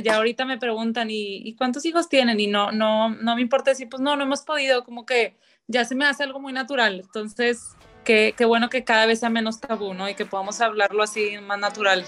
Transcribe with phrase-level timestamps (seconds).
[0.00, 2.40] ya ahorita me preguntan, ¿y, cuántos hijos tienen?
[2.40, 5.84] Y no, no, no me importa decir, pues no, no hemos podido, como que ya
[5.84, 7.00] se me hace algo muy natural.
[7.00, 10.08] Entonces, qué, qué bueno que cada vez sea menos tabú, ¿no?
[10.08, 12.04] Y que podamos hablarlo así más natural.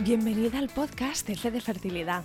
[0.00, 2.24] Bienvenida al podcast de Fe de Fertilidad.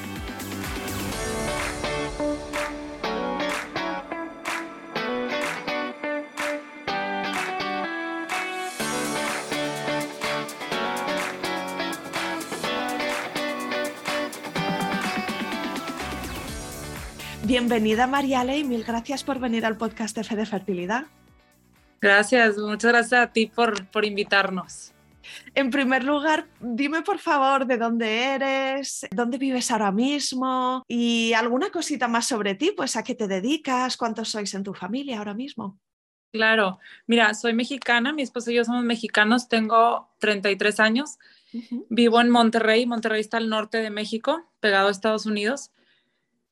[17.61, 21.05] Bienvenida Mariale y mil gracias por venir al podcast de Fe de Fertilidad.
[22.01, 24.93] Gracias, muchas gracias a ti por, por invitarnos.
[25.53, 31.69] En primer lugar, dime por favor de dónde eres, dónde vives ahora mismo y alguna
[31.69, 35.35] cosita más sobre ti, pues a qué te dedicas, cuántos sois en tu familia ahora
[35.35, 35.79] mismo.
[36.33, 41.19] Claro, mira, soy mexicana, mi esposo y yo somos mexicanos, tengo 33 años,
[41.89, 45.69] vivo en Monterrey, Monterrey está al norte de México, pegado a Estados Unidos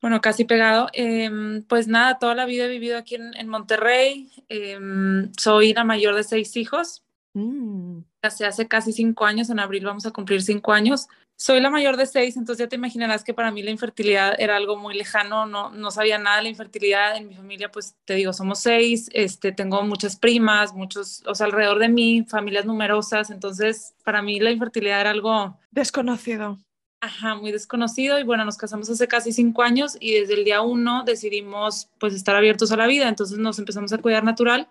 [0.02, 0.88] bueno, casi pegado.
[0.94, 4.32] Em, pues nada, toda la vida he vivido aquí en, Monterrey.
[4.48, 7.04] Em, soy la mayor de seis hijos.
[7.34, 8.00] Mm.
[8.22, 11.08] Hace, hace casi cinco años, en abril vamos a cumplir cinco años.
[11.42, 14.58] Soy la mayor de seis, entonces ya te imaginarás que para mí la infertilidad era
[14.58, 17.16] algo muy lejano, no, no sabía nada de la infertilidad.
[17.16, 21.46] En mi familia, pues te digo, somos seis, este, tengo muchas primas, muchos, o sea,
[21.46, 26.58] alrededor de mí, familias numerosas, entonces para mí la infertilidad era algo desconocido.
[27.02, 30.62] Ajá, muy desconocido y bueno, nos casamos hace casi cinco años y desde el día
[30.62, 34.68] uno decidimos pues estar abiertos a la vida, entonces nos empezamos a cuidar natural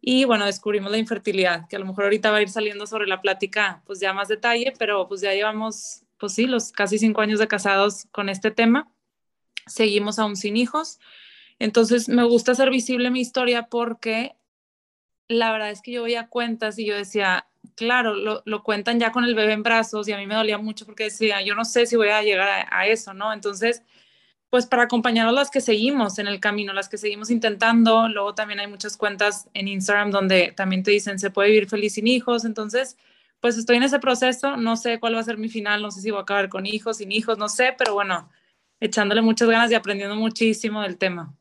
[0.00, 3.08] y bueno, descubrimos la infertilidad, que a lo mejor ahorita va a ir saliendo sobre
[3.08, 7.20] la plática pues ya más detalle, pero pues ya llevamos pues sí, los casi cinco
[7.20, 8.88] años de casados con este tema,
[9.66, 11.00] seguimos aún sin hijos,
[11.58, 14.36] entonces me gusta hacer visible mi historia porque
[15.26, 17.49] la verdad es que yo veía cuentas y yo decía,
[17.80, 20.84] claro, lo, cuentan ya con el bebé en brazos y a mí me dolía mucho
[20.84, 23.32] porque decía, yo no sé si voy a llegar a, eso, ¿no?
[23.32, 23.82] Entonces,
[24.50, 28.60] pues para acompañarnos las que seguimos en el camino, las que seguimos intentando, luego también
[28.60, 32.44] hay muchas cuentas en Instagram donde también te dicen, se puede vivir feliz sin hijos,
[32.44, 32.98] entonces,
[33.40, 36.02] pues estoy en ese proceso, no sé cuál va a ser mi final, no sé
[36.02, 38.28] si voy a acabar con hijos, sin hijos, no sé, pero bueno,
[38.80, 41.34] echándole muchas ganas y aprendiendo muchísimo del tema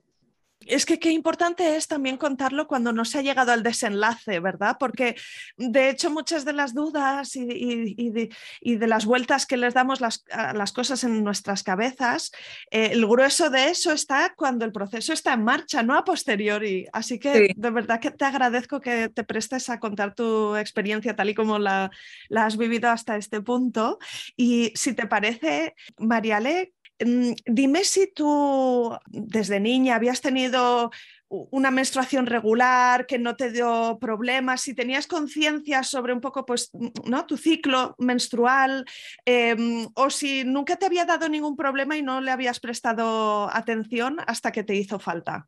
[0.65, 4.77] es que qué importante es también contarlo cuando no se ha llegado al desenlace, ¿verdad?
[4.79, 5.15] Porque
[5.57, 10.53] de hecho muchas de las dudas y, de, las vueltas que les damos las, a
[10.53, 12.31] las cosas en nuestras cabezas,
[12.71, 16.87] eh, el grueso de eso está cuando el proceso está en marcha, no a posteriori.
[16.91, 21.29] Así que de verdad que te agradezco que te prestes a contar tu experiencia tal
[21.29, 21.89] y como la,
[22.27, 23.97] la has vivido hasta este punto.
[24.35, 30.91] Y si te parece, Mariale, dime si tú desde niña habías tenido
[31.29, 36.71] una menstruación regular que no te dio problemas, si tenías conciencia sobre un poco pues,
[37.05, 37.25] ¿no?
[37.27, 38.85] tu ciclo menstrual
[39.25, 44.17] em, o si nunca te había dado ningún problema y no le habías prestado atención
[44.25, 45.47] hasta que te hizo falta.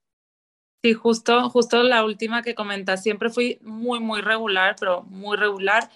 [0.84, 5.90] Sí, justo, justo la última que comentas, siempre fui muy, muy regular, pero muy regular.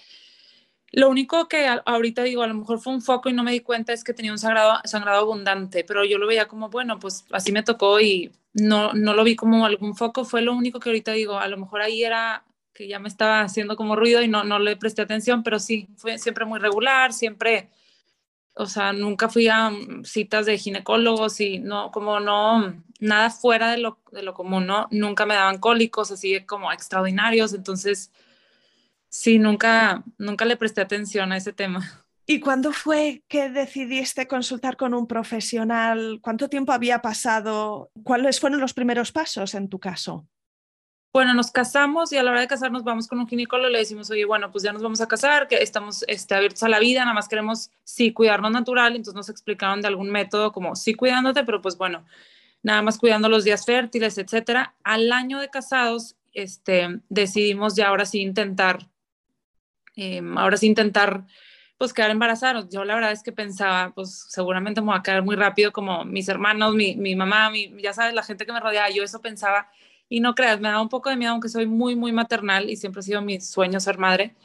[0.91, 3.59] Lo único que ahorita digo, a lo mejor fue un foco y no me di
[3.59, 7.25] cuenta es que tenía un sangrado, sangrado abundante, pero yo lo veía como, bueno, pues
[7.31, 10.89] así me tocó y no, no lo vi como algún foco, fue lo único que
[10.89, 14.27] ahorita digo, a lo mejor ahí era que ya me estaba haciendo como ruido y
[14.27, 17.69] no, no le presté atención, pero sí, fue siempre muy regular, siempre,
[18.53, 19.71] o sea, nunca fui a
[20.03, 24.87] citas de ginecólogos y no, como no, nada fuera de lo, de lo común, ¿no?
[24.91, 28.11] Nunca me daban cólicos así como extraordinarios, entonces,
[29.15, 32.05] sí, nunca, nunca le presté atención a ese tema.
[32.27, 36.19] ¿Y cuándo fue que decidiste consultar con un profesional?
[36.21, 37.91] ¿Cuánto tiempo había pasado?
[38.03, 40.27] ¿Cuáles fueron los primeros pasos en tu caso?
[41.13, 43.79] Bueno, nos casamos y a la hora de casarnos vamos con un ginecólogo y le
[43.79, 46.79] decimos, oye, bueno, pues ya nos vamos a casar, que estamos este, abiertos a la
[46.79, 48.95] vida, nada más queremos, sí, cuidarnos natural.
[48.95, 52.05] Entonces nos explicaron de algún método como, sí, cuidándote, pero pues bueno,
[52.63, 54.75] nada más cuidando los días fértiles, etcétera.
[54.83, 58.79] Al año de casados, este, decidimos ya ahora sí intentar,
[59.95, 61.25] em, ahora sí intentar
[61.77, 62.67] pues quedar embarazada.
[62.69, 66.05] Yo la verdad es que pensaba, pues seguramente me voy a quedar muy rápido como
[66.05, 69.21] mis hermanos, mi, mi mamá, mi, ya sabes, la gente que me rodeaba, yo eso
[69.21, 69.69] pensaba
[70.07, 72.77] y no creas, me da un poco de miedo, aunque soy muy, muy maternal y
[72.77, 74.35] siempre ha sido mi sueño ser madre.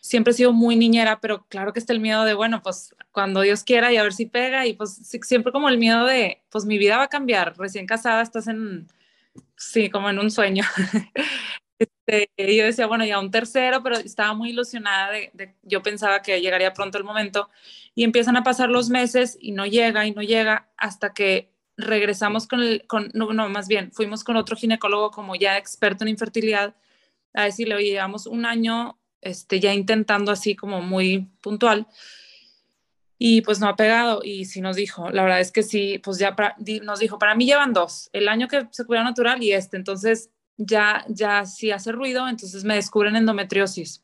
[0.00, 3.40] Siempre he sido muy niñera, pero claro que está el miedo de, bueno, pues cuando
[3.40, 6.64] Dios quiera y a ver si pega y pues siempre como el miedo de, pues
[6.64, 8.86] mi vida va a cambiar, recién casada estás en,
[9.56, 10.64] sí, como en un sueño.
[12.06, 16.40] Este, yo decía, bueno, ya un tercero, pero estaba muy ilusionada de, yo pensaba que
[16.40, 17.48] llegaría pronto el momento
[17.94, 22.46] y empiezan a pasar los meses y no llega y no llega hasta que regresamos
[22.46, 26.74] con el, no, no, más bien, fuimos con otro ginecólogo como ya experto en infertilidad
[27.34, 31.86] a decirle, llevamos un año este, ya intentando así como muy puntual
[33.18, 36.18] y pues no ha pegado y sí nos dijo, la verdad es que sí, pues
[36.18, 36.36] ya
[36.82, 40.30] nos dijo, para mí llevan dos, el año que se cuida natural y este, entonces
[40.56, 44.02] ya, ya si hace ruido, entonces me descubren endometriosis.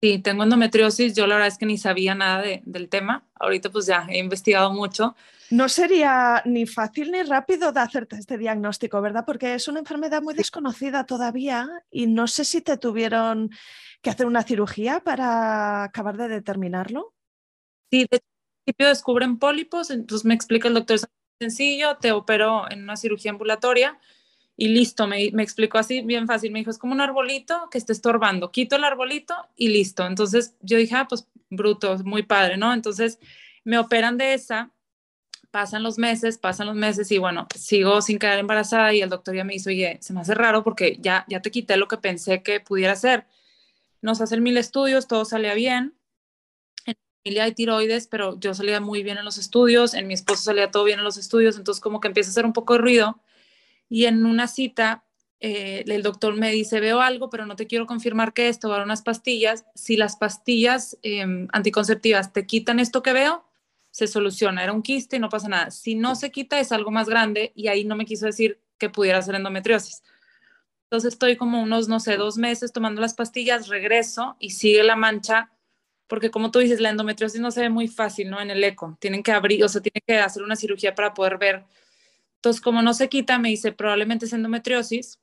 [0.00, 3.86] Sí, tengo endometriosis, yo la verdad es que ni sabía nada del tema, ahorita pues
[3.86, 5.16] ya he investigado mucho.
[5.50, 9.24] No sería ni fácil ni rápido de hacerte este diagnóstico, ¿verdad?
[9.26, 13.50] Porque es una enfermedad muy desconocida todavía y no sé si te tuvieron
[14.00, 17.14] que hacer una cirugía para acabar de determinarlo.
[17.90, 18.20] Sí, de
[18.64, 21.08] principio descubren pólipos, entonces me explica el doctor, es
[21.40, 23.98] sencillo, te opero en una cirugía ambulatoria
[24.60, 27.92] y listo, me, explicó así bien fácil, me dijo, es como un arbolito que esté
[27.92, 30.04] estorbando, quito el arbolito y listo.
[30.04, 32.74] Entonces yo dije, ah, pues bruto, muy padre, ¿no?
[32.74, 33.20] Entonces
[33.62, 34.72] me operan de esa,
[35.52, 39.36] pasan los meses, pasan los meses y bueno, sigo sin quedar embarazada y el doctor
[39.36, 41.98] ya me dice, oye, se me hace raro porque ya, ya te quité lo que
[41.98, 43.28] pensé que pudiera ser.
[44.02, 45.94] Nos hacen mil estudios, todo salía bien.
[46.84, 50.14] En mi familia hay tiroides, pero yo salía muy bien en los estudios, en mi
[50.14, 52.72] esposo salía todo bien en los estudios, entonces como que empieza a hacer un poco
[52.72, 53.22] de ruido
[53.88, 55.04] y en una cita
[55.40, 58.82] eh, el doctor me dice, veo algo, pero no te quiero confirmar que esto, a
[58.82, 59.64] unas pastillas.
[59.74, 63.44] Si las pastillas em, anticonceptivas te quitan esto que veo,
[63.90, 64.62] se soluciona.
[64.64, 65.70] Era un quiste y no pasa nada.
[65.70, 68.90] Si no se quita, es algo más grande y ahí no me quiso decir que
[68.90, 70.02] pudiera ser endometriosis.
[70.84, 74.96] Entonces estoy como unos, no sé, dos meses tomando las pastillas, regreso y sigue la
[74.96, 75.50] mancha,
[76.06, 78.40] porque como tú dices, la endometriosis no se ve muy fácil, ¿no?
[78.40, 78.96] En el eco.
[79.00, 81.64] Tienen que abrir, o sea, tienen que hacer una cirugía para poder ver
[82.38, 85.20] entonces, como no se quita, me dice, probablemente es endometriosis.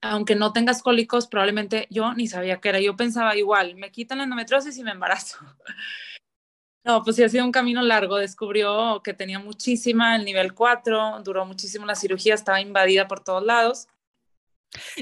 [0.00, 2.80] Aunque no tengas cólicos, probablemente yo ni sabía que era.
[2.80, 5.38] Yo pensaba igual, me quitan la endometriosis y me embarazo.
[6.86, 8.18] No, pues sí ha sido un camino largo.
[8.18, 13.42] Descubrió que tenía muchísima, el nivel 4, duró muchísimo la cirugía, estaba invadida por todos
[13.42, 13.88] lados.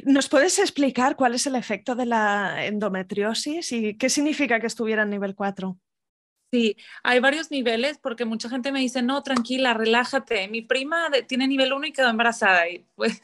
[0.05, 5.03] ¿Nos puedes explicar cuál es el efecto de la endometriosis y qué significa que estuviera
[5.03, 5.77] en nivel 4?
[6.53, 10.49] Sí, hay varios niveles porque mucha gente me dice, no, tranquila, relájate.
[10.49, 12.69] Mi prima tiene nivel 1 y quedó embarazada.
[12.69, 13.23] Y pues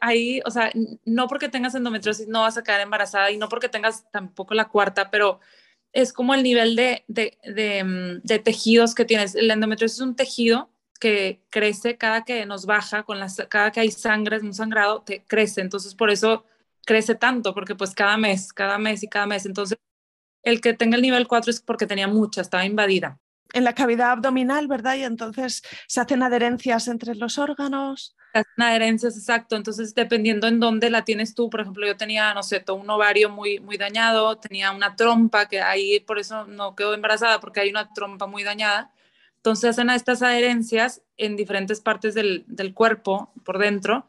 [0.00, 0.70] ahí, o sea,
[1.04, 4.68] no porque tengas endometriosis no vas a quedar embarazada y no porque tengas tampoco la
[4.68, 5.40] cuarta, pero
[5.92, 9.34] es como el nivel de, de, de, mm, de tejidos que tienes.
[9.34, 13.80] La endometriosis es un tejido que crece cada que nos baja, con las, cada que
[13.80, 15.60] hay sangre, un sangrado, te crece.
[15.60, 16.44] Entonces, por eso
[16.86, 19.44] crece tanto, porque pues cada mes, cada mes y cada mes.
[19.46, 19.78] Entonces,
[20.48, 23.18] el que tenga el nivel 4 es porque tenía mucha, estaba invadida.
[23.52, 24.96] En la cavidad abdominal, ¿verdad?
[24.96, 28.14] Y entonces se hacen adherencias entre los órganos.
[28.32, 29.56] Se hacen adherencias, exacto.
[29.56, 32.90] Entonces, dependiendo en dónde la tienes tú, por ejemplo, yo tenía, no sé, todo un
[32.90, 37.60] ovario muy, muy dañado, tenía una trompa, que ahí por eso no quedo embarazada, porque
[37.60, 38.92] hay una trompa muy dañada.
[39.36, 44.06] Entonces, hacen estas adherencias en diferentes partes del, del cuerpo, por dentro,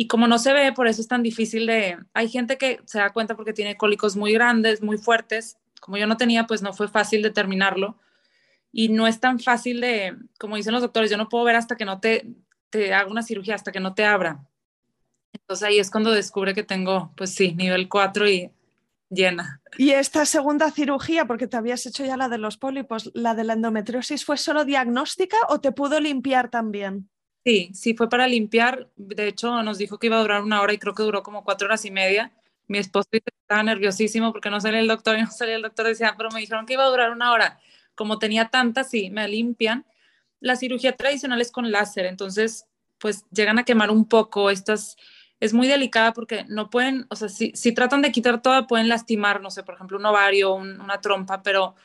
[0.00, 1.98] y como no se ve, por eso es tan difícil de...
[2.14, 5.58] Hay gente que se da cuenta porque tiene cólicos muy grandes, muy fuertes.
[5.80, 7.98] Como yo no tenía, pues no fue fácil determinarlo.
[8.70, 11.74] Y no es tan fácil de, como dicen los doctores, yo no puedo ver hasta
[11.76, 12.28] que no te,
[12.70, 14.46] te haga una cirugía, hasta que no te abra.
[15.32, 18.52] Entonces ahí es cuando descubre que tengo, pues sí, nivel 4 y
[19.10, 19.60] llena.
[19.78, 23.42] Y esta segunda cirugía, porque te habías hecho ya la de los pólipos, ¿la de
[23.42, 27.10] la endometriosis fue solo diagnóstica o te pudo limpiar también?
[27.48, 28.90] Sí, sí fue para limpiar.
[28.96, 31.44] De hecho, nos dijo que iba a durar una hora y creo que duró como
[31.44, 32.30] cuatro horas y media.
[32.66, 35.86] Mi esposo estaba nerviosísimo porque no salía el doctor y no salía el doctor.
[35.86, 37.58] Decía, pero me dijeron que iba a durar una hora.
[37.94, 39.86] Como tenía tantas, sí, me limpian.
[40.40, 42.66] La cirugía tradicional es con láser, entonces,
[42.98, 44.50] pues llegan a quemar un poco.
[44.50, 44.98] Estas
[45.40, 48.90] es muy delicada porque no pueden, o sea, si, si tratan de quitar toda, pueden
[48.90, 51.76] lastimar, no sé, por ejemplo, un ovario, una trompa, pero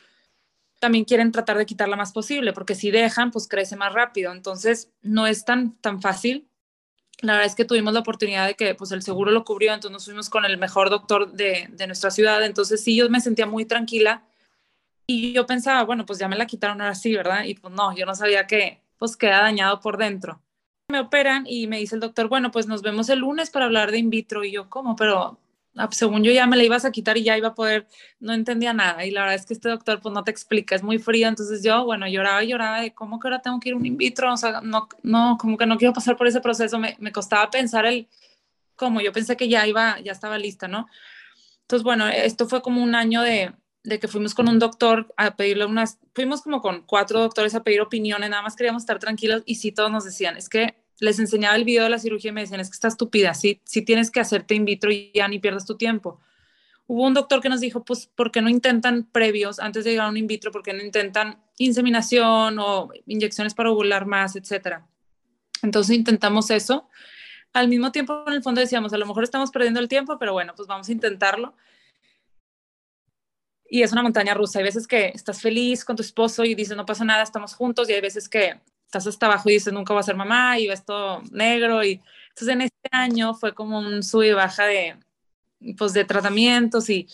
[0.84, 4.32] también quieren tratar de quitarla más posible, porque si dejan, pues crece más rápido.
[4.32, 6.46] Entonces, no es tan, tan fácil.
[7.22, 9.92] La verdad es que tuvimos la oportunidad de que pues el seguro lo cubrió, entonces
[9.94, 12.44] nos fuimos con el mejor doctor de, de nuestra ciudad.
[12.44, 14.24] Entonces, sí, yo me sentía muy tranquila
[15.06, 17.44] y yo pensaba, bueno, pues ya me la quitaron ahora sí, ¿verdad?
[17.44, 20.42] Y pues no, yo no sabía que pues queda dañado por dentro.
[20.90, 23.90] Me operan y me dice el doctor, bueno, pues nos vemos el lunes para hablar
[23.90, 24.44] de in vitro.
[24.44, 24.96] Y yo, ¿cómo?
[24.96, 25.38] Pero
[25.90, 27.86] según yo ya me la ibas a quitar y ya iba a poder,
[28.20, 29.04] no entendía nada.
[29.04, 31.28] Y la verdad es que este doctor pues no te explica, es muy frío.
[31.28, 33.86] Entonces yo, bueno, lloraba y lloraba de cómo que ahora tengo que ir a un
[33.86, 36.78] in vitro, o sea, no, no, como que no quiero pasar por ese proceso.
[36.78, 38.08] Me, me costaba pensar el
[38.76, 40.88] cómo, yo pensé que ya iba, ya estaba lista, ¿no?
[41.62, 43.52] Entonces, bueno, esto fue como un año de,
[43.84, 47.62] de que fuimos con un doctor a pedirle unas, fuimos como con cuatro doctores a
[47.62, 51.18] pedir opiniones, nada más queríamos estar tranquilos y sí todos nos decían, es que les
[51.18, 53.82] enseñaba el video de la cirugía y me decían, es que está estúpida, si sí
[53.82, 56.20] tienes que hacerte in vitro y ya ni pierdas tu tiempo.
[56.86, 60.06] Hubo un doctor que nos dijo, pues, ¿por qué no intentan previos antes de llegar
[60.06, 60.52] a un in vitro?
[60.52, 64.86] ¿Por qué no intentan inseminación o inyecciones para ovular más, etcétera?
[65.62, 66.88] Entonces intentamos eso.
[67.54, 70.34] Al mismo tiempo, en el fondo decíamos, a lo mejor estamos perdiendo el tiempo, pero
[70.34, 71.54] bueno, pues vamos a intentarlo.
[73.66, 74.58] Y es una montaña rusa.
[74.58, 77.88] Hay veces que estás feliz con tu esposo y dices, no pasa nada, estamos juntos.
[77.88, 78.60] Y hay veces que
[78.98, 81.84] estás hasta abajo y dices, nunca voy a ser mamá y ves todo negro.
[81.84, 84.96] Y entonces en este año fue como un sub y baja de,
[85.76, 87.08] pues, de tratamientos y,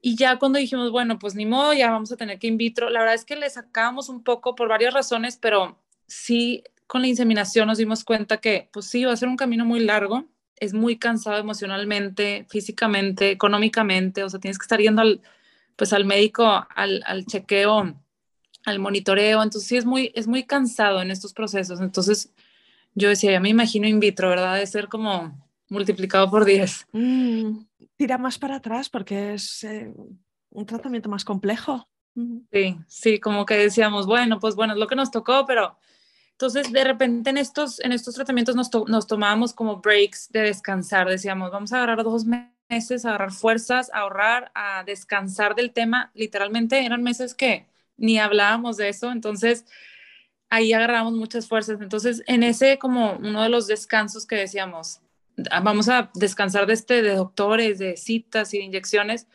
[0.00, 2.90] y ya cuando dijimos, bueno, pues ni modo, ya vamos a tener que in vitro,
[2.90, 7.08] la verdad es que le sacábamos un poco por varias razones, pero sí con la
[7.08, 10.74] inseminación nos dimos cuenta que, pues sí, va a ser un camino muy largo, es
[10.74, 15.22] muy cansado emocionalmente, físicamente, económicamente, o sea, tienes que estar yendo al,
[15.76, 16.44] pues al médico,
[16.74, 17.96] al, al chequeo
[18.64, 22.32] al monitoreo, entonces sí es muy, es muy cansado en estos procesos, entonces
[22.94, 24.56] yo decía, ya me imagino in vitro, ¿verdad?
[24.56, 25.32] De ser como
[25.68, 26.88] multiplicado por 10.
[26.92, 27.64] Mm,
[27.96, 29.92] tira más para atrás porque es eh,
[30.50, 31.88] un tratamiento más complejo.
[32.52, 35.78] Sí, sí, como que decíamos, bueno, pues bueno, es lo que nos tocó, pero
[36.32, 41.08] entonces de repente en estos, en estos tratamientos nos, nos tomábamos como breaks de descansar,
[41.08, 46.10] decíamos, vamos a agarrar dos meses, a agarrar fuerzas, a ahorrar, a descansar del tema,
[46.14, 47.66] literalmente eran meses que
[48.02, 49.64] ni hablábamos de eso, entonces
[50.50, 51.80] ahí agarramos muchas fuerzas.
[51.80, 55.00] Entonces, en ese como uno de los descansos que decíamos,
[55.50, 59.28] ah, vamos a descansar de este, de doctores, de citas y de inyecciones,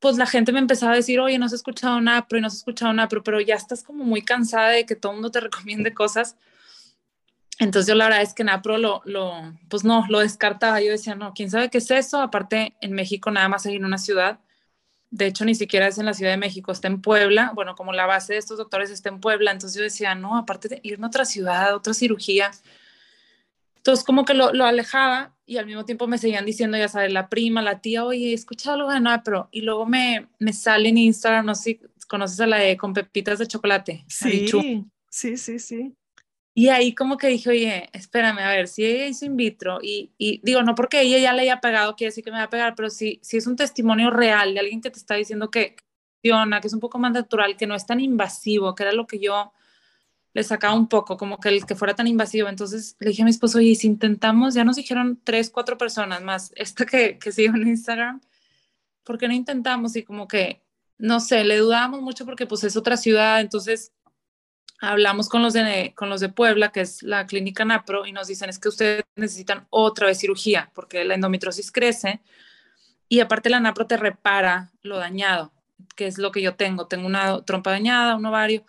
[0.00, 2.56] pues la gente me empezaba a decir, oye, no has escuchado nada, pero no has
[2.56, 5.94] escuchado nada, pero, ya estás como muy cansada de que todo el mundo te recomiende
[5.94, 6.36] cosas.
[7.58, 9.32] Entonces yo la verdad es que Napro lo, lo,
[9.68, 10.80] pues no, lo descartaba.
[10.80, 12.20] Yo decía, no, ¿quién sabe qué es eso?
[12.20, 14.40] Aparte, en México nada más hay en una ciudad
[15.10, 17.92] de hecho ni siquiera es en la Ciudad de México, está en Puebla, bueno, como
[17.92, 21.06] la base de estos doctores está en Puebla, entonces yo decía, no, aparte de irme
[21.06, 22.50] a otra ciudad, a otra cirugía,
[23.76, 27.28] entonces como que lo, alejaba y al mismo tiempo me seguían diciendo, ya sabes, la
[27.28, 30.88] prima, la tía, oye, he escuchado algo de nada, pero y luego me, me sale
[30.88, 34.04] en Instagram, no sé si conoces a la de con pepitas de chocolate.
[34.08, 34.48] Sí,
[35.10, 35.94] sí, sí, sí.
[36.58, 40.14] Y ahí como que dije, oye, espérame, a ver, si ella hizo in vitro y,
[40.16, 42.48] y, digo, no porque ella ya le haya pegado, quiere decir que me va a
[42.48, 45.76] pegar, pero si, si es un testimonio real de alguien que te está diciendo que
[46.22, 49.06] funciona, que es un poco más natural, que no es tan invasivo, que era lo
[49.06, 49.52] que yo
[50.32, 52.48] le sacaba un poco, como que el que fuera tan invasivo.
[52.48, 56.22] Entonces le dije a mi esposo, oye, si intentamos, ya nos dijeron tres, cuatro personas
[56.22, 58.22] más, esta que, que sigo en Instagram,
[59.04, 59.94] ¿por qué no intentamos?
[59.94, 60.62] Y como que,
[60.96, 63.92] no sé, le dudábamos mucho porque pues es otra ciudad, entonces
[64.80, 68.28] hablamos con los, de, con los de Puebla, que es la clínica NAPRO, y nos
[68.28, 72.20] dicen es que ustedes necesitan otra vez cirugía, porque la endometriosis crece
[73.08, 75.52] y aparte la NAPRO te repara lo dañado,
[75.94, 76.86] que es lo que yo tengo.
[76.86, 78.64] Tengo una trompa dañada, un ovario.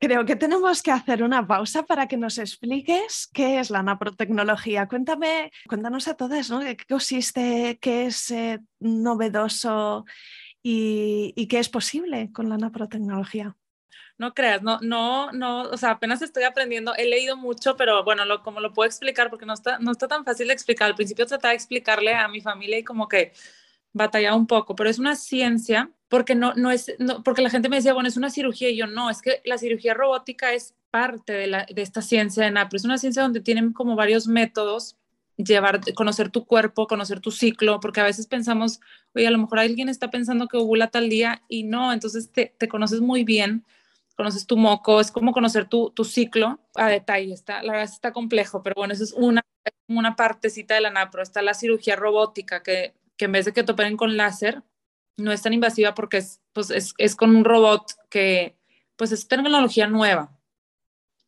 [0.00, 4.86] Creo que tenemos que hacer una pausa para que nos expliques qué es la naprotecnología.
[4.86, 6.60] Cuéntame, cuéntanos a todas, ¿no?
[6.60, 10.04] ¿Qué consiste, qué es eh, novedoso
[10.62, 13.56] y, y, qué es posible con la naprotecnología?
[14.18, 18.24] No creas, no, no, no, o sea, apenas estoy aprendiendo, he leído mucho, pero bueno,
[18.24, 20.88] lo, como lo puedo explicar, porque no está, no está tan fácil de explicar.
[20.88, 23.32] Al principio trataba de explicarle a mi familia y como que
[23.92, 26.92] batallaba un poco, pero es una ciencia, porque no, no es,
[27.24, 29.56] porque la gente me decía, bueno, es una cirugía, y yo no, es que la
[29.56, 33.94] cirugía robótica es parte de, esta ciencia de NAPRO, es una ciencia donde tienen como
[33.94, 34.96] varios métodos
[35.36, 38.80] llevar, conocer tu cuerpo, conocer tu ciclo, porque a veces pensamos,
[39.14, 42.68] oye, a lo mejor alguien está pensando que ovula tal día y no, entonces te
[42.68, 43.64] conoces muy bien
[44.18, 47.32] conoces tu moco, es como conocer tu, tu ciclo a detalle.
[47.32, 49.42] Está, la verdad está complejo, pero bueno, eso es una,
[49.86, 51.22] una partecita de la NAPRO.
[51.22, 54.64] Está la cirugía robótica, que, que en vez de que te operen con láser,
[55.16, 58.58] no es tan invasiva porque es, pues es, es con un robot que
[58.96, 60.36] pues es tecnología nueva.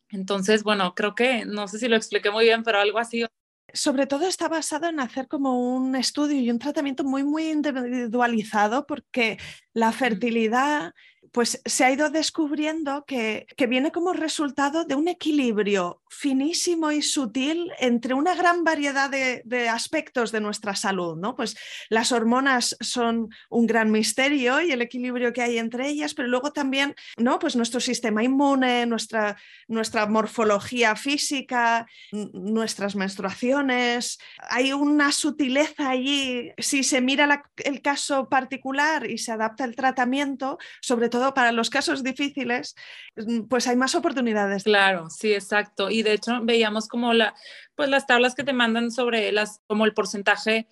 [0.09, 3.25] Entonces, bueno, creo que, no sé si lo expliqué muy bien, pero algo así
[3.73, 8.85] sobre todo está basado en hacer como un estudio y un tratamiento muy, muy individualizado
[8.85, 9.37] porque
[9.73, 10.93] la fertilidad
[11.31, 17.71] pues se ha ido descubriendo que, viene como resultado de un equilibrio finísimo y sutil
[17.79, 21.15] entre una gran variedad de, aspectos de nuestra salud.
[21.15, 21.35] ¿no?
[21.35, 21.55] Pues
[21.89, 26.51] las hormonas son un gran misterio y el equilibrio que hay entre ellas, pero luego
[26.51, 27.39] también ¿no?
[27.39, 29.37] pues nuestro sistema inmune, nuestra,
[29.67, 34.19] nuestra morfología física, nuestras menstruaciones.
[34.49, 36.51] Hay una sutileza allí.
[36.57, 41.69] Si se mira el caso particular y se adapta el tratamiento, sobre todo para los
[41.69, 42.75] casos difíciles,
[43.15, 44.63] mm, pues hay más oportunidades.
[44.63, 45.91] Claro, sí, exacto.
[45.91, 47.35] Y de hecho veíamos como la,
[47.75, 50.67] pues las tablas que te mandan sobre las, como el porcentaje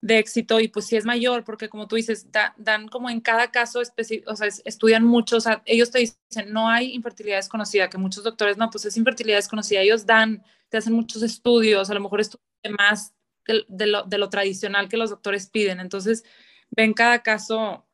[0.00, 3.50] de éxito y pues sí es mayor porque como tú dices, dan como en cada
[3.50, 7.98] caso o sea, estudian mucho, o sea, ellos te dicen, no hay infertilidad desconocida, que
[7.98, 12.00] muchos doctores, no, pues es infertilidad desconocida, ellos dan, te hacen muchos estudios, a lo
[12.00, 13.14] mejor estudian más
[13.46, 16.24] de, lo, de lo tradicional que los doctores piden, entonces
[16.70, 17.85] ven cada caso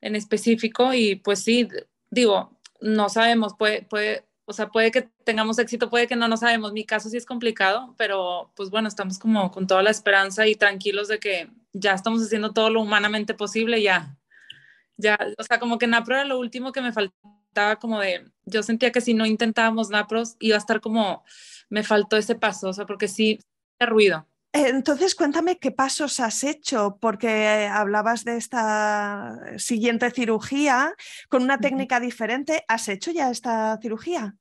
[0.00, 1.68] en específico y pues sí,
[2.10, 6.36] digo, no sabemos, puede, puede, o sea, puede que tengamos éxito, puede que no, no
[6.36, 6.72] sabemos.
[6.72, 10.54] Mi caso sí es complicado, pero pues bueno, estamos como con toda la esperanza y
[10.54, 14.16] tranquilos de que ya estamos haciendo todo lo humanamente posible, ya,
[14.96, 18.62] ya, o sea, como que NAPRO era lo último que me faltaba, como de, yo
[18.62, 21.24] sentía que si no intentábamos NAPROS iba a estar como,
[21.68, 23.40] me faltó ese paso, o sea, porque sí,
[23.78, 24.26] ruido.
[24.66, 30.94] Entonces, cuéntame qué pasos has hecho, porque hablabas de esta siguiente cirugía
[31.28, 32.64] con una técnica diferente.
[32.66, 34.34] ¿Has hecho ya esta cirugía?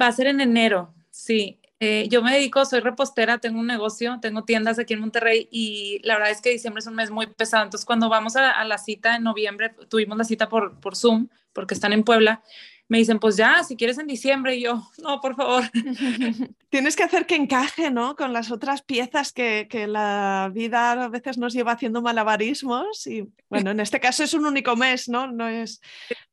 [0.00, 1.60] Va a ser en enero, sí.
[1.78, 6.00] Eh, yo me dedico, soy repostera, tengo un negocio, tengo tiendas aquí en Monterrey y
[6.04, 7.64] la verdad es que diciembre es un mes muy pesado.
[7.64, 11.74] Entonces, cuando vamos a, la cita en noviembre, tuvimos la cita por, por Zoom, porque
[11.74, 12.42] están en Puebla,
[12.88, 15.64] me dicen, pues ya, si quieres en diciembre, y yo, no, por favor.
[16.68, 18.16] Tienes que hacer que encaje, ¿no?
[18.16, 23.28] Con las otras piezas que, que, la vida a veces nos lleva haciendo malabarismos y,
[23.48, 25.26] bueno, en este caso es un único mes, ¿no?
[25.30, 25.80] No es...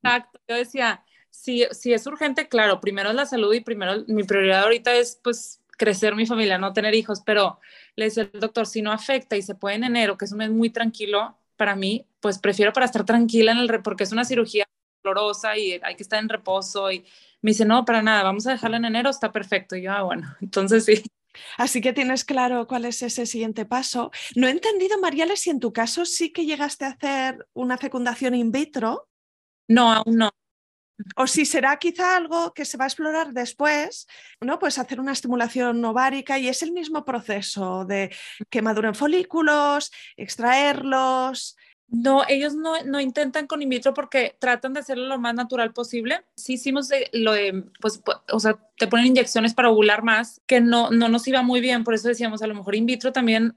[0.02, 4.24] Exacto, yo decía, si, si es urgente, claro, primero es la salud y primero mi
[4.24, 7.58] prioridad ahorita es, pues, crecer mi familia, no tener hijos, pero
[7.96, 10.38] le decía el doctor, si no afecta y se puede en enero, que es un
[10.38, 14.24] mes muy tranquilo para mí, pues prefiero para estar tranquila en el, porque es una
[14.24, 14.66] cirugía
[15.04, 16.90] dolorosa y hay que estar en reposo.
[16.90, 17.04] Y
[17.42, 19.76] me dice, no, para nada, vamos a dejarlo en enero, está perfecto.
[19.76, 21.02] Y yo, ah, bueno, entonces sí.
[21.58, 24.10] Así que tienes claro cuál es ese siguiente paso.
[24.36, 28.34] No he entendido, Mariales, si en tu caso sí que llegaste a hacer una fecundación
[28.34, 29.08] in vitro.
[29.68, 30.30] No, aún no.
[31.16, 34.06] O si será quizá algo que se va a explorar después,
[34.40, 34.60] ¿no?
[34.60, 38.14] Pues hacer una estimulación ovárica y es el mismo proceso de
[38.48, 41.56] que maduren folículos, extraerlos,
[41.88, 45.72] no, ellos no, no, intentan con in vitro porque tratan de hacerlo lo más natural
[45.72, 46.24] posible.
[46.34, 50.90] Sí hicimos lo de, pues, o sea, te ponen inyecciones para ovular más, que no,
[50.90, 53.56] no nos iba muy bien, por eso decíamos, a lo mejor in vitro también,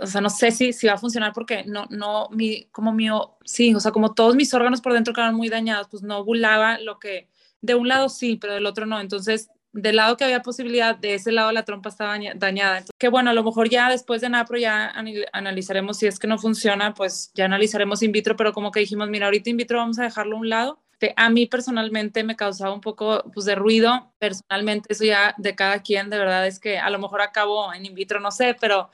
[0.00, 3.36] o sea, no sé si, si va a funcionar porque no, no, mi, como mío,
[3.44, 6.78] sí, o sea, como todos mis órganos por dentro quedaron muy dañados, pues no ovulaba
[6.78, 7.28] lo que,
[7.60, 11.14] de un lado sí, pero del otro no, entonces del lado que había posibilidad, de
[11.14, 12.82] ese lado la trompa estaba dañada.
[12.98, 14.92] que bueno, a lo mejor ya después de NAPRO ya
[15.32, 19.08] analizaremos si es que no funciona, pues ya analizaremos in vitro, pero como que dijimos,
[19.08, 20.82] mira, ahorita in vitro vamos a dejarlo a un lado.
[21.16, 25.82] A mí personalmente me causaba un poco pues, de ruido, personalmente eso ya de cada
[25.82, 28.88] quien, de verdad es que a lo mejor acabo en in vitro, no sé, pero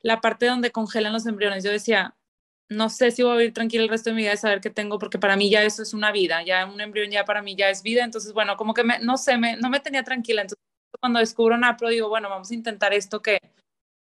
[0.00, 2.14] la parte donde congelan los embriones, yo decía,
[2.76, 4.70] no sé si voy a vivir tranquila el resto de mi vida de saber que
[4.70, 7.54] tengo, porque para mí ya eso es una vida, ya un embrión ya para mí
[7.56, 10.42] ya es vida, entonces bueno, como que me, no sé, me, no me tenía tranquila,
[10.42, 10.62] entonces
[11.00, 13.38] cuando descubro NAPRO digo, bueno, vamos a intentar esto que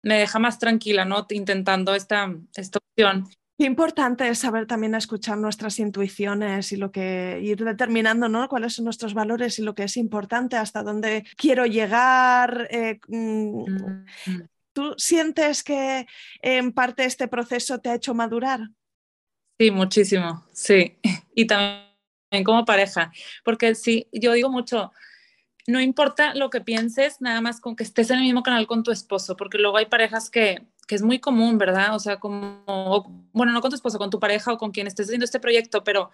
[0.02, 1.26] me deja más tranquila, ¿no?
[1.30, 3.28] Intentando esta, esta opción.
[3.58, 8.48] Qué importante es saber también escuchar nuestras intuiciones y lo que ir determinando, ¿no?
[8.48, 12.68] Cuáles son nuestros valores y lo que es importante, hasta dónde quiero llegar.
[12.70, 13.64] Eh, mm,
[14.26, 14.48] mm.
[14.76, 16.06] ¿Tú sientes que
[16.42, 18.60] en parte este proceso te ha hecho madurar?
[19.58, 20.98] Sí, muchísimo, sí.
[21.34, 23.10] Y también como pareja,
[23.42, 24.92] porque sí, yo digo mucho,
[25.66, 28.82] no importa lo que pienses, nada más con que estés en el mismo canal con
[28.82, 31.94] tu esposo, porque luego hay parejas que, que es muy común, ¿verdad?
[31.94, 35.06] O sea, como, bueno, no con tu esposo, con tu pareja o con quien estés
[35.06, 36.10] haciendo este proyecto, pero,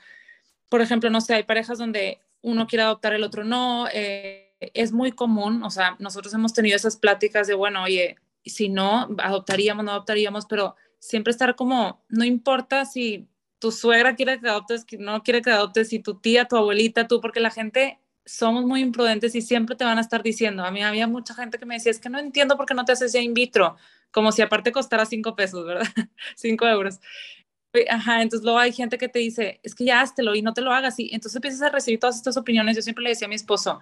[0.68, 3.88] por ejemplo, no sé, hay parejas donde uno quiere adoptar, el otro no.
[3.92, 8.16] Eh, es muy común, o sea, nosotros hemos tenido esas pláticas de, bueno, oye,
[8.50, 13.28] si no, adoptaríamos, no adoptaríamos, pero siempre estar como, no importa si
[13.58, 17.06] tu suegra quiere que adoptes, que no quiere que adoptes, si tu tía, tu abuelita,
[17.06, 20.64] tú, porque la gente somos muy imprudentes y siempre te van a estar diciendo.
[20.64, 22.84] A mí había mucha gente que me decía, es que no entiendo por qué no
[22.84, 23.76] te haces ya in vitro,
[24.10, 25.86] como si aparte costara cinco pesos, ¿verdad?
[26.36, 27.00] cinco euros.
[27.88, 30.60] Ajá, entonces luego hay gente que te dice, es que ya háztelo y no te
[30.60, 30.98] lo hagas.
[30.98, 32.76] Y entonces empiezas a recibir todas estas opiniones.
[32.76, 33.80] Yo siempre le decía a mi esposo,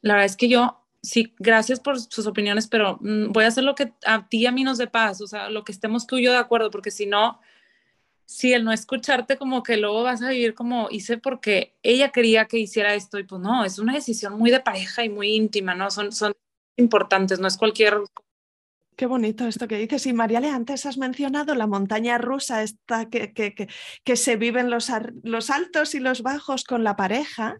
[0.00, 3.64] la verdad es que yo, sí, gracias por sus opiniones, pero mm, voy a hacer
[3.64, 6.06] lo que a ti y a mí nos dé paz, o sea, lo que estemos
[6.06, 7.40] tú y yo de acuerdo, porque si no,
[8.26, 12.46] si el no escucharte como que luego vas a vivir como hice porque ella quería
[12.46, 15.74] que hiciera esto y pues no, es una decisión muy de pareja y muy íntima,
[15.74, 15.90] ¿no?
[15.90, 16.34] Son, son
[16.76, 17.98] importantes, no es cualquier
[18.96, 20.06] Qué bonito esto que dices.
[20.06, 23.54] Y Mariale, antes has mencionado la montaña rusa, esta que, que,
[24.04, 24.90] que, se viven los,
[25.22, 27.58] los, altos y los bajos con la pareja.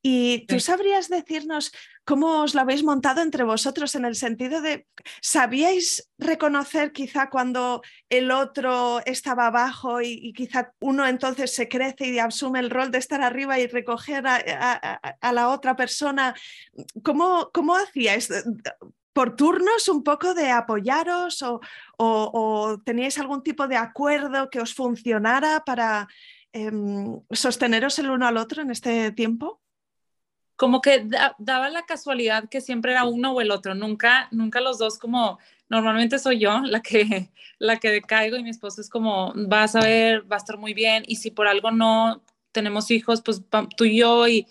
[0.00, 1.72] Y tú sabrías decirnos
[2.04, 4.86] cómo os lo habéis montado entre vosotros en el sentido de,
[5.20, 12.18] ¿sabíais reconocer quizá cuando el otro estaba abajo y, quizá uno entonces se crece y
[12.20, 14.36] asume el rol de estar arriba y recoger a,
[15.20, 16.34] a, la otra persona?
[17.02, 18.30] ¿Cómo, cómo hacíais?
[19.16, 21.42] Por turnos un poco de apoyaros
[21.96, 26.06] o, teníais algún tipo de acuerdo que os funcionara para
[26.52, 29.58] em, sosteneros el uno al otro en este tiempo?
[30.54, 34.76] Como que daba la casualidad que siempre era uno o el otro, nunca, nunca los
[34.76, 35.38] dos como,
[35.70, 39.80] normalmente soy yo la que, la que decaigo y mi esposo es como, vas a
[39.80, 43.40] ver, va a estar muy bien y si por algo no tenemos hijos, pues
[43.78, 44.46] tú y yo y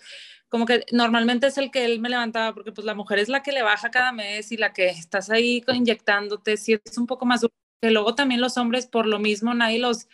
[0.48, 3.42] como que normalmente es el que él me levantaba, porque pues la mujer es la
[3.42, 7.26] que le baja cada mes y la que estás ahí inyectándote, si es un poco
[7.26, 7.44] más.
[7.80, 10.08] Que luego también los hombres, por lo mismo, nadie los,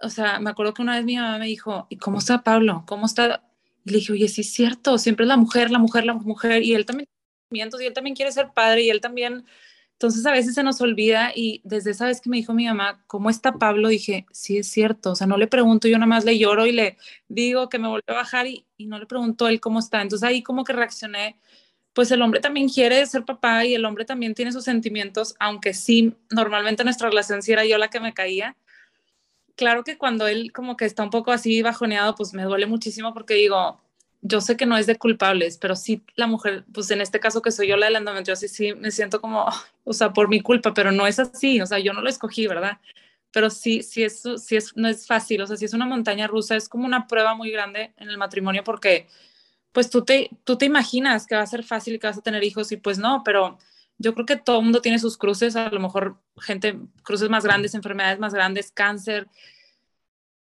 [0.00, 2.84] o sea, me acuerdo que una vez mi mamá me dijo, ¿y cómo está Pablo?
[2.86, 3.42] ¿Cómo está?
[3.84, 6.62] Y le dije, oye, sí es cierto, siempre es la mujer, la mujer, la mujer,
[6.62, 7.08] y él también,
[7.50, 9.44] y él también quiere ser padre, y él también
[9.96, 13.02] entonces a veces se nos olvida y desde esa vez que me dijo mi mamá,
[13.06, 13.88] ¿cómo está Pablo?
[13.88, 16.72] Dije, sí es cierto, o sea, no le pregunto, yo nada más le lloro y
[16.72, 20.02] le digo que me volvió a bajar y, no le pregunto él cómo está.
[20.02, 21.40] Entonces ahí como que reaccioné,
[21.94, 25.72] pues el hombre también quiere ser papá y el hombre también tiene sus sentimientos, aunque
[25.72, 28.54] sí, normalmente nuestra relación sí era yo la que me caía.
[29.56, 33.14] Claro que cuando él como que está un poco así bajoneado, pues me duele muchísimo
[33.14, 33.80] porque digo,
[34.22, 37.42] yo sé que no es de culpables, pero sí la mujer, pues en este caso
[37.42, 39.46] que soy yo la de la endometriosis, sí me siento como,
[39.84, 42.46] o sea, por mi culpa, pero no es así, o sea, yo no lo escogí,
[42.46, 42.78] ¿verdad?
[43.32, 46.26] Pero sí, sí, es, sí es, no es fácil, o sea, sí es una montaña
[46.26, 49.08] rusa, es como una prueba muy grande en el matrimonio porque,
[49.72, 52.22] pues tú te, tú te imaginas que va a ser fácil y que vas a
[52.22, 53.58] tener hijos y pues no, pero
[53.98, 57.44] yo creo que todo el mundo tiene sus cruces, a lo mejor gente, cruces más
[57.44, 59.28] grandes, enfermedades más grandes, cáncer,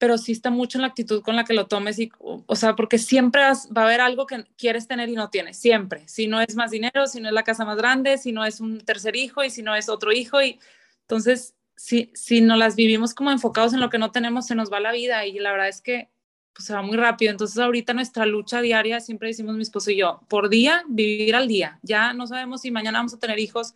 [0.05, 2.75] pero sí está mucho en la actitud con la que lo tomes y, o sea,
[2.75, 6.07] porque siempre va a haber algo que quieres tener y no tienes, siempre.
[6.07, 8.59] Si no es más dinero, si no es la casa más grande, si no es
[8.59, 10.59] un tercer hijo y si no es otro hijo y
[11.01, 14.71] entonces si si no las vivimos como enfocados en lo que no tenemos, se nos
[14.71, 16.11] va la vida y la verdad es que
[16.53, 17.31] pues se va muy rápido.
[17.31, 21.47] Entonces ahorita nuestra lucha diaria, siempre decimos mi esposo y yo, por día, vivir al
[21.47, 21.79] día.
[21.81, 23.73] Ya no sabemos si mañana vamos a tener hijos,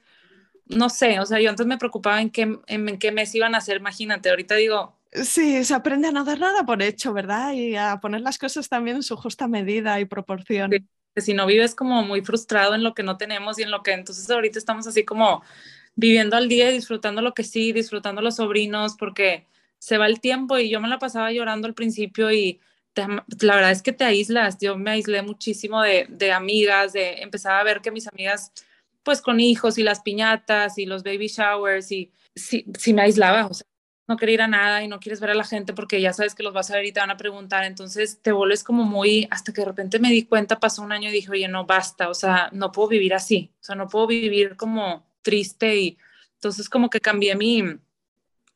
[0.67, 3.61] no sé, o sea, yo antes me preocupaba en qué, en, qué mes iban a
[3.61, 7.54] ser, imagínate, ahorita digo, Sí, se aprende a no dar nada por hecho, ¿verdad?
[7.54, 10.72] Y a poner las cosas también en su justa medida y proporción.
[11.15, 13.91] si no vives como muy frustrado en lo que no tenemos y en lo que
[13.93, 15.41] entonces ahorita estamos así como
[15.95, 19.48] viviendo al día y disfrutando lo que sí, disfrutando los sobrinos, porque
[19.80, 22.60] se va el tiempo y yo me la pasaba llorando al principio y
[22.95, 24.58] la verdad es que te aíslas.
[24.60, 28.52] Yo me aislé muchísimo de, de amigas, de empezar a ver que mis amigas
[29.04, 33.48] pues con hijos y las piñatas y los baby showers y sí, sí me aislaba,
[33.48, 33.65] o sea,
[34.10, 36.34] no querer ir a nada y no quieres ver a la gente porque ya sabes
[36.34, 39.28] que los vas a ver y te van a preguntar, entonces te vuelves como muy,
[39.30, 42.10] hasta que de repente me di cuenta, pasó un año y dije, oye, no basta,
[42.10, 45.98] o sea, no puedo vivir así, o sea, no puedo vivir como triste y
[46.34, 47.63] entonces como que cambié mi,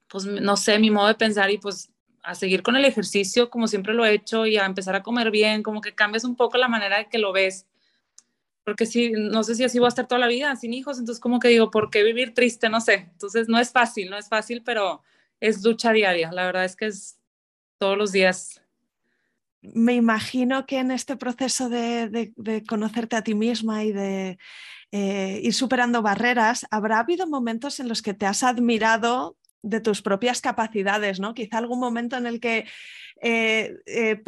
[0.07, 1.91] pues no sé, mi modo de pensar y pues
[2.23, 5.29] a seguir con el ejercicio como siempre lo he hecho y a empezar a comer
[5.29, 7.67] bien, como que cambias un poco la manera de que lo ves.
[8.63, 11.21] Porque sí, no sé si así voy a estar toda la vida sin hijos, entonces
[11.21, 12.69] como que digo, ¿por qué vivir triste?
[12.69, 13.09] No sé.
[13.11, 15.03] Entonces no es fácil, no es fácil, pero
[15.43, 16.31] es lucha diaria.
[16.31, 17.19] La verdad es que es
[17.77, 18.61] todos los días.
[19.61, 22.33] Me imagino que en este proceso de,
[22.67, 24.37] conocerte a ti misma y de
[24.91, 30.01] eh, ir superando barreras, habrá habido momentos en los que te has admirado de tus
[30.01, 31.33] propias capacidades, ¿no?
[31.33, 32.65] Quizá algún momento en el que
[33.21, 34.21] eh, eh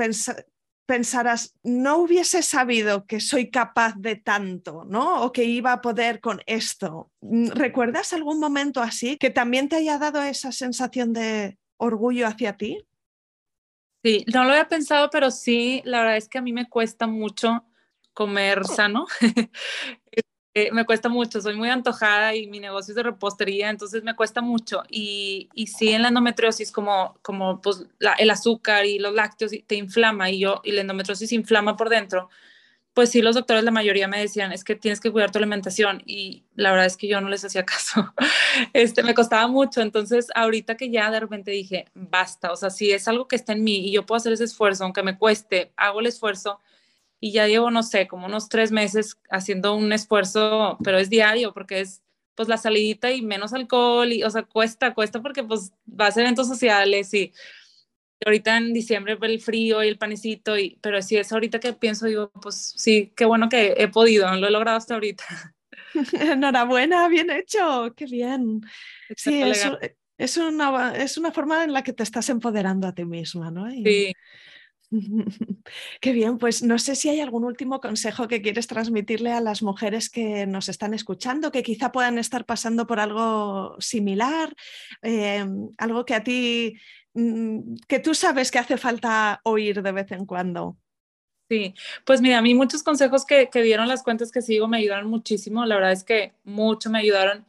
[0.86, 5.24] pensarás, no hubiese sabido que soy capaz de tanto, ¿no?
[5.24, 7.12] O que iba a poder con esto.
[7.22, 12.86] ¿Recuerdas algún momento así que también te haya dado esa sensación de orgullo hacia ti?
[14.04, 17.08] Sí, no lo había pensado, pero sí, la verdad es que a mí me cuesta
[17.08, 17.66] mucho
[18.14, 19.08] comer sano.
[20.58, 24.16] eh, me cuesta mucho, soy muy antojada y mi negocio es de repostería, entonces me
[24.16, 24.84] cuesta mucho.
[24.90, 27.86] Y, y sí, en la endometriosis, como, como pues,
[28.18, 32.30] el azúcar y los lácteos te inflama y yo, y la endometriosis inflama por dentro,
[32.94, 36.02] pues sí, los doctores, la mayoría me decían, es que tienes que cuidar tu alimentación
[36.06, 38.14] y la verdad es que yo no les hacía caso.
[38.72, 42.94] Este, me costaba mucho, entonces ahorita que ya de repente dije, basta, o sea, si
[42.94, 45.74] es algo que está en mí y yo puedo hacer ese esfuerzo, aunque me cueste,
[45.76, 46.62] hago el esfuerzo
[47.20, 51.54] y ya llevo, no sé, como unos tres meses haciendo un esfuerzo, pero es diario
[51.54, 52.02] porque es
[52.36, 56.22] pues la salidita y menos alcohol y, o sea, cuesta, cuesta porque pues vas a
[56.22, 57.32] eventos sociales y
[58.26, 62.06] ahorita en diciembre el frío y el panecito, y, pero si es ahorita que pienso,
[62.06, 65.24] digo, pues sí, qué bueno que he podido, lo he logrado hasta ahorita.
[66.14, 68.62] Enhorabuena, bien hecho, qué bien.
[69.16, 69.42] Sí,
[70.18, 73.70] es, una, es una forma en la que te estás empoderando a ti misma, ¿no?
[73.70, 74.14] Sí.
[76.02, 79.62] Qué bien, pues no sé si hay algún último consejo que quieres transmitirle a las
[79.62, 84.54] mujeres que nos están escuchando, que quizá puedan estar pasando por algo similar,
[85.02, 85.46] eh,
[85.78, 86.76] algo que a ti
[87.16, 90.78] Mm, que tú sabes que hace falta oír de vez en cuando?
[91.50, 91.74] Sí,
[92.06, 95.10] pues mira, a mí muchos consejos que, que dieron las cuentas que sigo me ayudaron
[95.10, 97.46] muchísimo, la verdad es que mucho me ayudaron.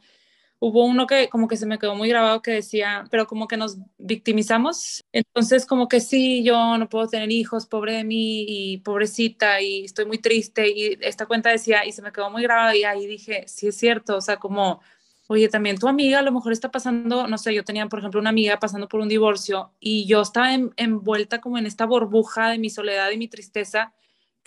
[0.59, 3.57] Hubo uno que como que se me quedó muy grabado que decía, pero como que
[3.57, 8.77] nos victimizamos, entonces como que sí, yo no puedo tener hijos, pobre de mí y
[8.79, 12.75] pobrecita y estoy muy triste y esta cuenta decía y se me quedó muy grabado
[12.75, 14.81] y ahí dije, sí es cierto, o sea, como
[15.27, 18.19] oye, también tu amiga a lo mejor está pasando, no sé, yo tenía, por ejemplo,
[18.19, 22.57] una amiga pasando por un divorcio y yo estaba envuelta como en esta burbuja de
[22.57, 23.93] mi soledad y mi tristeza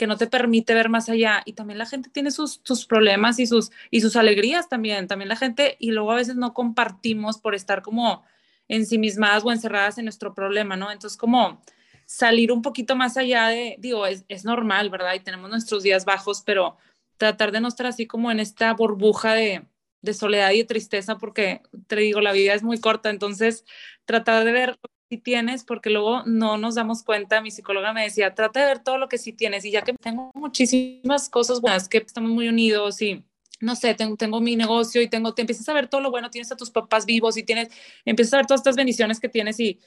[0.01, 1.43] que no te permite ver más allá.
[1.45, 5.07] Y también la gente tiene sus, sus problemas y sus, y sus alegrías también.
[5.07, 8.25] También la gente, y luego a veces no compartimos por estar como
[8.67, 10.91] ensimismadas o encerradas en nuestro problema, ¿no?
[10.91, 11.61] Entonces, como
[12.07, 15.13] salir un poquito más allá de, digo, es, es normal, ¿verdad?
[15.13, 16.79] Y tenemos nuestros días bajos, pero
[17.19, 19.67] tratar de no estar así como en esta burbuja de,
[20.01, 23.67] de soledad y de tristeza porque te digo, la vida es muy corta, entonces
[24.07, 24.79] tratar de ver
[25.11, 28.79] sí tienes porque luego no nos damos cuenta, mi psicóloga me decía, trata de ver
[28.79, 32.49] todo lo que sí tienes y ya que tengo muchísimas cosas buenas, que estamos muy
[32.49, 33.25] unidos y
[33.61, 36.31] no sé, tengo, tengo mi negocio y tengo, te empiezas a ver todo lo bueno,
[36.31, 37.69] tienes a tus papás vivos y tienes,
[38.05, 39.81] empiezas a ver todas estas bendiciones que tienes y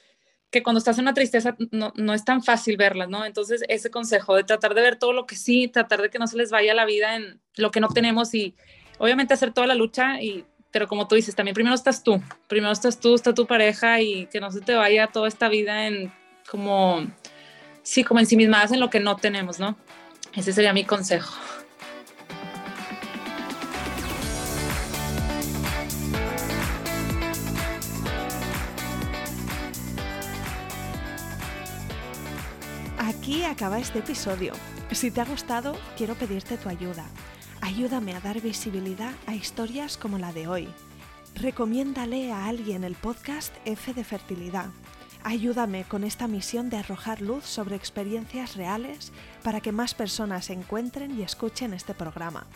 [0.50, 3.24] que cuando estás en una tristeza no, no, es tan fácil verlas, ¿no?
[3.24, 6.28] Entonces, ese consejo de tratar de ver todo lo que sí, tratar de que no
[6.28, 8.54] se les vaya la vida en lo que no tenemos y,
[8.98, 12.72] obviamente hacer toda la lucha y pero como tú dices, también primero estás tú, primero
[12.72, 16.12] estás tú, está tu pareja y que no se te vaya toda esta vida en
[16.50, 17.06] como,
[17.84, 19.76] sí, como en sí mismas en lo que no tenemos, ¿no?
[20.34, 21.32] Ese sería mi consejo.
[32.98, 34.54] Aquí acaba este episodio.
[34.90, 37.06] Si te ha gustado, quiero pedirte tu ayuda
[37.64, 40.68] Ayúdame a dar visibilidad a historias como la de hoy.
[41.34, 44.66] Recomiéndale a alguien el podcast F de Fertilidad.
[45.22, 51.18] Ayúdame con esta misión de arrojar luz sobre experiencias reales para que más personas encuentren
[51.18, 52.46] y escuchen este programa.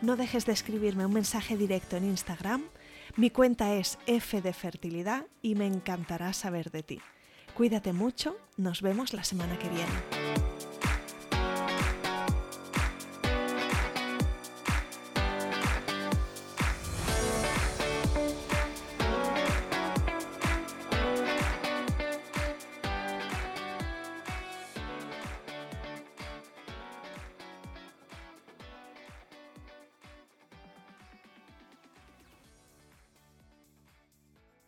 [0.00, 2.64] No dejes de escribirme un mensaje directo en Instagram.
[3.14, 7.00] Mi cuenta es F de Fertilidad y me encantará saber de ti.
[7.54, 10.21] Cuídate mucho, nos vemos la semana que viene.